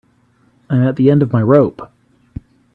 I'm 0.67 0.81
at 0.81 0.95
the 0.95 1.11
end 1.11 1.21
of 1.21 1.31
my 1.31 1.43
rope. 1.43 1.91